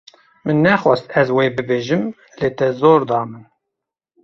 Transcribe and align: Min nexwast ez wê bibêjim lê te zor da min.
Min 0.45 0.57
nexwast 0.65 1.07
ez 1.21 1.27
wê 1.35 1.45
bibêjim 1.55 2.03
lê 2.39 2.49
te 2.57 2.67
zor 2.79 3.01
da 3.09 3.19
min. 3.29 3.43